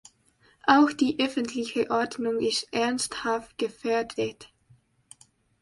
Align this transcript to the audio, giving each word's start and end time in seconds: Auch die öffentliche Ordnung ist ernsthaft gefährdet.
Auch 0.65 0.91
die 0.93 1.19
öffentliche 1.23 1.91
Ordnung 1.91 2.39
ist 2.39 2.67
ernsthaft 2.73 3.55
gefährdet. 3.59 4.49